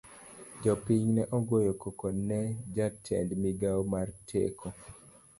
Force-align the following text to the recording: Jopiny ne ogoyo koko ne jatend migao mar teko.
Jopiny 0.61 1.05
ne 1.15 1.23
ogoyo 1.37 1.73
koko 1.81 2.07
ne 2.27 2.39
jatend 2.75 3.29
migao 3.43 3.81
mar 3.93 4.07
teko. 4.29 4.67